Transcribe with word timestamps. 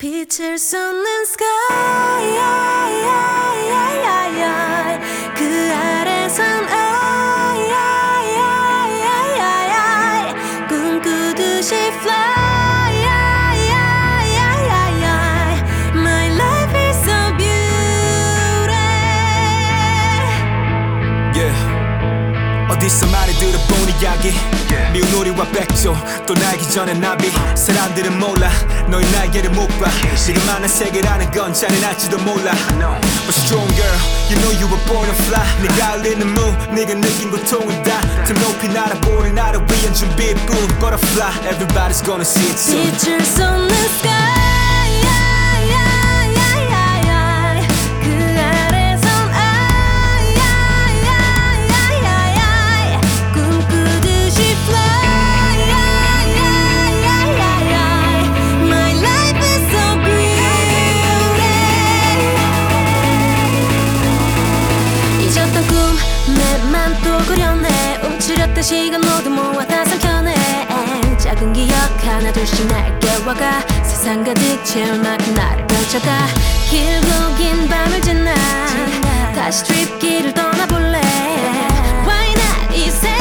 빛을 0.00 0.56
쏟는 0.56 1.04
sky 1.26 2.40
이야기. 24.00 24.32
미운 24.92 25.06
우리와 25.12 25.44
백조. 25.52 25.94
또 26.26 26.34
날기 26.34 26.68
전에 26.70 26.94
나비. 26.94 27.30
사람들은 27.54 28.18
몰라. 28.18 28.50
너의 28.88 29.04
날개를 29.10 29.50
못봐. 29.50 29.90
지금 30.16 30.44
많은 30.46 30.68
세계라는 30.68 31.30
건 31.30 31.52
잔인할지도 31.52 32.18
몰라. 32.18 32.52
But 33.26 33.36
strong 33.36 33.68
girl. 33.74 33.98
You 34.30 34.36
know 34.40 34.52
you 34.56 34.66
were 34.68 34.82
born 34.86 35.06
to 35.06 35.14
fly. 35.24 35.44
네가 35.62 35.98
흘리는 35.98 36.26
무 36.34 36.40
네가 36.74 36.94
느낀 36.94 37.30
고통을 37.30 37.82
다더 37.82 38.32
높이 38.34 38.68
날아보는 38.68 39.34
나를 39.34 39.60
위한 39.60 39.92
준비뿐. 39.92 40.56
Butterfly. 40.80 41.32
Everybody's 41.50 42.02
gonna 42.02 42.22
see 42.22 42.48
it 42.48 42.58
soon. 42.58 42.90
빛을 42.92 43.24
쏟는 43.24 43.70
sky 43.98 44.49
또 67.02 67.18
그렸네. 67.26 68.00
움츠렸던 68.04 68.62
시간 68.62 69.00
모두 69.00 69.30
모아 69.30 69.64
다 69.66 69.84
삼켜내. 69.84 70.34
작은 71.18 71.52
기억 71.52 71.74
하나 72.04 72.32
둘씩 72.32 72.66
날 72.68 72.98
깨워가. 72.98 73.60
세상 73.82 74.24
가득 74.24 74.64
채울 74.64 74.98
만큼 74.98 75.34
나를 75.34 75.66
펼쳐가. 75.66 76.26
길고 76.68 77.36
긴 77.36 77.68
밤을 77.68 78.00
지나. 78.00 78.34
다시 79.34 79.64
트립길을 79.64 80.34
떠나볼래. 80.34 81.00
Why 82.06 82.32
not? 82.32 82.74
이세 82.76 83.19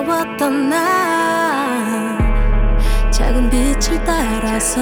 힘겨웠던 0.00 0.68
나 0.68 2.18
작은 3.10 3.50
빛을 3.50 4.02
따라서 4.04 4.80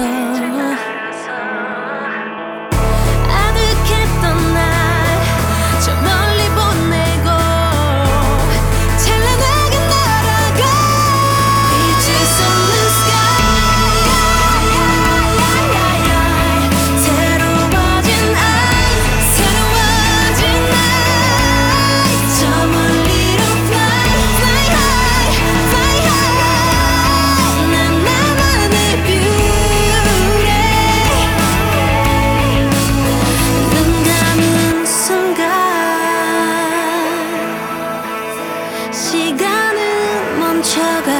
시간은 38.91 40.39
멈춰가. 40.39 41.11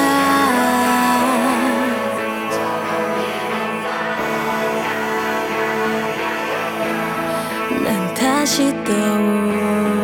난 7.83 8.13
다시 8.15 8.71
떠오르네 8.83 9.98